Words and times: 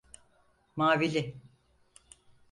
Mavili! 0.75 1.21